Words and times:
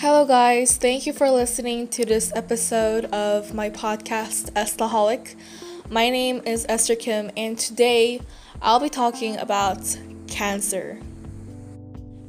Hello, 0.00 0.24
guys. 0.24 0.78
Thank 0.78 1.04
you 1.04 1.12
for 1.12 1.30
listening 1.30 1.86
to 1.88 2.06
this 2.06 2.32
episode 2.34 3.04
of 3.12 3.52
my 3.52 3.68
podcast, 3.68 4.50
Estaholic. 4.52 5.34
My 5.90 6.08
name 6.08 6.40
is 6.46 6.64
Esther 6.70 6.96
Kim, 6.96 7.30
and 7.36 7.58
today 7.58 8.22
I'll 8.62 8.80
be 8.80 8.88
talking 8.88 9.36
about 9.36 9.98
cancer. 10.26 10.98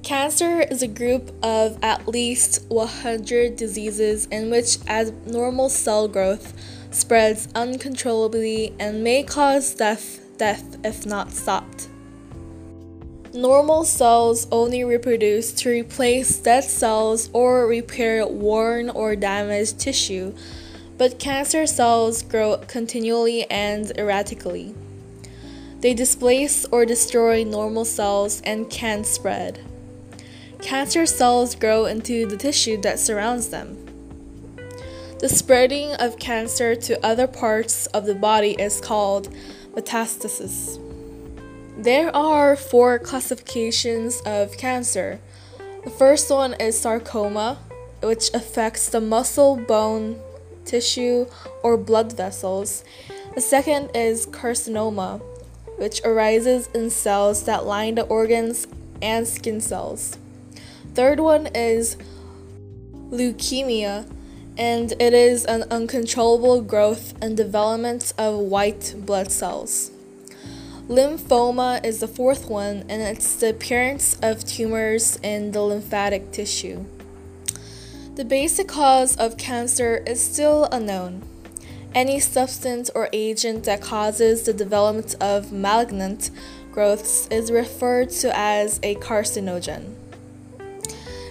Cancer 0.03 0.59
is 0.59 0.83
a 0.83 0.87
group 0.89 1.33
of 1.41 1.81
at 1.81 2.09
least 2.09 2.65
100 2.67 3.55
diseases 3.55 4.25
in 4.25 4.49
which 4.49 4.77
abnormal 4.89 5.69
cell 5.69 6.09
growth 6.09 6.53
spreads 6.93 7.47
uncontrollably 7.55 8.75
and 8.81 9.01
may 9.01 9.23
cause 9.23 9.73
death, 9.73 10.19
death 10.37 10.75
if 10.83 11.05
not 11.05 11.31
stopped. 11.31 11.87
Normal 13.33 13.85
cells 13.85 14.45
only 14.51 14.83
reproduce 14.83 15.53
to 15.53 15.69
replace 15.69 16.37
dead 16.37 16.65
cells 16.65 17.29
or 17.31 17.65
repair 17.65 18.27
worn 18.27 18.89
or 18.89 19.15
damaged 19.15 19.79
tissue, 19.79 20.35
but 20.97 21.17
cancer 21.17 21.65
cells 21.65 22.23
grow 22.23 22.57
continually 22.67 23.49
and 23.49 23.97
erratically. 23.97 24.75
They 25.79 25.93
displace 25.93 26.65
or 26.65 26.85
destroy 26.85 27.45
normal 27.45 27.85
cells 27.85 28.41
and 28.41 28.69
can 28.69 29.05
spread. 29.05 29.61
Cancer 30.61 31.05
cells 31.05 31.55
grow 31.55 31.85
into 31.85 32.27
the 32.27 32.35
tissue 32.35 32.81
that 32.81 32.99
surrounds 32.99 33.47
them. 33.47 33.77
The 35.19 35.29
spreading 35.29 35.93
of 35.93 36.19
cancer 36.19 36.75
to 36.75 37.05
other 37.05 37.27
parts 37.27 37.85
of 37.87 38.05
the 38.05 38.15
body 38.15 38.51
is 38.59 38.81
called 38.81 39.33
metastasis. 39.73 40.90
There 41.77 42.15
are 42.15 42.55
four 42.55 42.99
classifications 42.99 44.21
of 44.25 44.57
cancer. 44.57 45.19
The 45.83 45.89
first 45.89 46.29
one 46.29 46.53
is 46.55 46.79
sarcoma, 46.79 47.57
which 48.03 48.29
affects 48.33 48.89
the 48.89 49.01
muscle, 49.01 49.55
bone, 49.55 50.19
tissue, 50.65 51.25
or 51.63 51.77
blood 51.77 52.15
vessels. 52.15 52.83
The 53.35 53.41
second 53.41 53.91
is 53.95 54.27
carcinoma, 54.27 55.21
which 55.77 56.01
arises 56.03 56.67
in 56.75 56.89
cells 56.89 57.43
that 57.45 57.65
line 57.65 57.95
the 57.95 58.03
organs 58.03 58.67
and 59.01 59.27
skin 59.27 59.61
cells. 59.61 60.17
Third 60.93 61.19
one 61.19 61.47
is 61.55 61.95
leukemia, 63.09 64.05
and 64.57 64.91
it 64.99 65.13
is 65.13 65.45
an 65.45 65.63
uncontrollable 65.71 66.61
growth 66.61 67.13
and 67.21 67.35
development 67.35 68.13
of 68.17 68.37
white 68.37 68.93
blood 68.97 69.31
cells. 69.31 69.91
Lymphoma 70.91 71.79
is 71.85 72.01
the 72.01 72.07
fourth 72.09 72.49
one, 72.49 72.83
and 72.89 73.01
it's 73.01 73.37
the 73.37 73.51
appearance 73.51 74.17
of 74.21 74.43
tumors 74.43 75.17
in 75.23 75.53
the 75.53 75.61
lymphatic 75.61 76.33
tissue. 76.33 76.83
The 78.15 78.25
basic 78.25 78.67
cause 78.67 79.15
of 79.15 79.37
cancer 79.37 80.03
is 80.05 80.19
still 80.19 80.67
unknown. 80.69 81.21
Any 81.95 82.19
substance 82.19 82.89
or 82.93 83.07
agent 83.13 83.63
that 83.63 83.81
causes 83.81 84.43
the 84.43 84.51
development 84.51 85.15
of 85.21 85.53
malignant 85.53 86.29
growths 86.73 87.25
is 87.27 87.53
referred 87.53 88.09
to 88.09 88.37
as 88.37 88.81
a 88.83 88.95
carcinogen. 88.95 89.93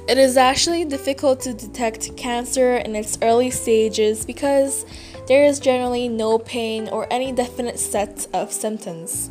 It 0.08 0.16
is 0.16 0.38
actually 0.38 0.86
difficult 0.86 1.40
to 1.40 1.52
detect 1.52 2.16
cancer 2.16 2.76
in 2.76 2.96
its 2.96 3.18
early 3.20 3.50
stages 3.50 4.24
because 4.24 4.86
there 5.28 5.44
is 5.44 5.60
generally 5.60 6.08
no 6.08 6.38
pain 6.38 6.88
or 6.88 7.06
any 7.12 7.30
definite 7.30 7.78
set 7.78 8.26
of 8.32 8.52
symptoms. 8.52 9.30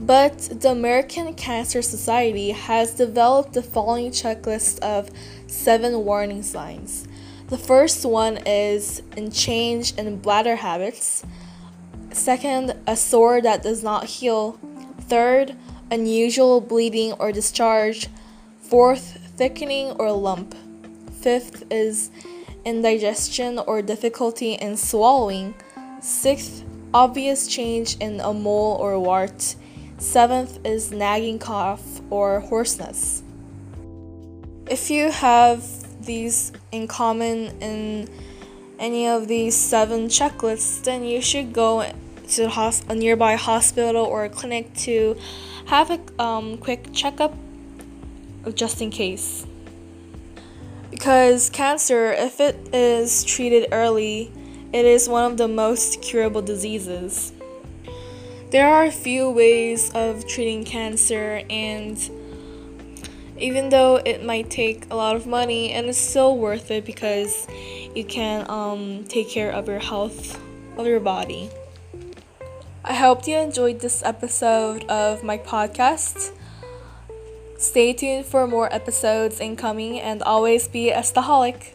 But 0.00 0.38
the 0.60 0.70
American 0.70 1.34
Cancer 1.34 1.82
Society 1.82 2.52
has 2.52 2.92
developed 2.92 3.52
the 3.52 3.62
following 3.62 4.10
checklist 4.10 4.78
of 4.78 5.10
seven 5.48 6.04
warning 6.04 6.42
signs. 6.42 7.08
The 7.48 7.58
first 7.58 8.04
one 8.04 8.38
is 8.46 9.02
in 9.16 9.30
change 9.30 9.94
in 9.94 10.18
bladder 10.18 10.56
habits. 10.56 11.24
Second, 12.12 12.74
a 12.86 12.96
sore 12.96 13.40
that 13.40 13.62
does 13.62 13.82
not 13.82 14.04
heal. 14.04 14.58
Third, 15.00 15.56
unusual 15.90 16.60
bleeding 16.60 17.12
or 17.14 17.32
discharge. 17.32 18.08
Fourth, 18.60 19.18
thickening 19.36 19.92
or 19.92 20.12
lump. 20.12 20.54
Fifth 21.20 21.64
is 21.70 22.10
indigestion 22.64 23.58
or 23.58 23.82
difficulty 23.82 24.52
in 24.52 24.76
swallowing. 24.76 25.54
Sixth, 26.00 26.64
obvious 26.94 27.48
change 27.48 27.96
in 27.96 28.20
a 28.20 28.32
mole 28.32 28.76
or 28.78 29.00
wart. 29.00 29.56
Seventh 29.98 30.64
is 30.64 30.92
nagging 30.92 31.40
cough 31.40 32.00
or 32.08 32.38
hoarseness. 32.38 33.22
If 34.70 34.90
you 34.90 35.10
have 35.10 35.64
these 36.04 36.52
in 36.70 36.86
common 36.86 37.60
in 37.60 38.08
any 38.78 39.08
of 39.08 39.26
these 39.26 39.56
seven 39.56 40.06
checklists, 40.06 40.84
then 40.84 41.02
you 41.02 41.20
should 41.20 41.52
go 41.52 41.84
to 42.28 42.72
a 42.88 42.94
nearby 42.94 43.34
hospital 43.34 44.04
or 44.04 44.28
clinic 44.28 44.72
to 44.74 45.16
have 45.66 45.90
a 45.90 46.22
um, 46.22 46.58
quick 46.58 46.92
checkup 46.92 47.34
just 48.54 48.80
in 48.80 48.90
case. 48.90 49.46
Because 50.90 51.50
cancer, 51.50 52.12
if 52.12 52.38
it 52.38 52.56
is 52.72 53.24
treated 53.24 53.68
early, 53.72 54.30
it 54.72 54.84
is 54.84 55.08
one 55.08 55.30
of 55.30 55.38
the 55.38 55.48
most 55.48 56.02
curable 56.02 56.42
diseases. 56.42 57.32
There 58.50 58.66
are 58.66 58.84
a 58.84 58.90
few 58.90 59.28
ways 59.28 59.90
of 59.94 60.26
treating 60.26 60.64
cancer, 60.64 61.42
and 61.50 61.98
even 63.36 63.68
though 63.68 63.96
it 63.96 64.24
might 64.24 64.48
take 64.48 64.90
a 64.90 64.96
lot 64.96 65.16
of 65.16 65.26
money, 65.26 65.72
and 65.72 65.86
it's 65.86 65.98
still 65.98 66.38
worth 66.38 66.70
it 66.70 66.86
because 66.86 67.46
you 67.94 68.04
can 68.04 68.48
um, 68.50 69.04
take 69.04 69.28
care 69.28 69.50
of 69.50 69.68
your 69.68 69.80
health 69.80 70.40
of 70.78 70.86
your 70.86 70.98
body. 70.98 71.50
I 72.82 72.94
hope 72.94 73.26
you 73.26 73.36
enjoyed 73.36 73.80
this 73.80 74.02
episode 74.02 74.84
of 74.84 75.22
my 75.22 75.36
podcast. 75.36 76.32
Stay 77.58 77.92
tuned 77.92 78.24
for 78.24 78.46
more 78.46 78.72
episodes 78.72 79.40
incoming 79.40 80.00
and 80.00 80.22
always 80.22 80.68
be 80.68 80.88
a 80.88 81.00
staholic. 81.00 81.72